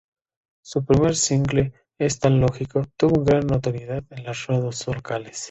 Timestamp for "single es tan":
1.15-2.39